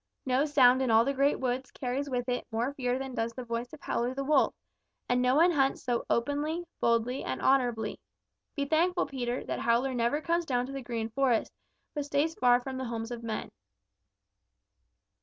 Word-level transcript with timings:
No 0.25 0.45
sound 0.45 0.81
in 0.81 0.89
all 0.89 1.05
the 1.05 1.13
Great 1.13 1.39
Woods 1.39 1.69
carries 1.69 2.09
with 2.09 2.27
it 2.27 2.47
more 2.51 2.73
fear 2.73 2.97
than 2.97 3.13
does 3.13 3.33
the 3.33 3.43
voice 3.43 3.71
of 3.71 3.81
Howler 3.81 4.15
the 4.15 4.23
Wolf, 4.23 4.55
and 5.07 5.21
no 5.21 5.35
one 5.35 5.51
hunts 5.51 5.83
so 5.83 6.05
openly, 6.09 6.65
boldly, 6.79 7.23
and 7.23 7.39
honorably. 7.39 7.99
Be 8.55 8.65
thankful, 8.65 9.05
Peter, 9.05 9.45
that 9.45 9.59
Howler 9.59 9.93
never 9.93 10.19
comes 10.19 10.47
down 10.47 10.65
to 10.65 10.71
the 10.71 10.81
Green 10.81 11.09
Forest, 11.09 11.53
but 11.93 12.05
stays 12.05 12.33
far 12.33 12.59
from 12.59 12.77
the 12.77 12.85
homes 12.85 13.11
of 13.11 13.21
men." 13.21 13.51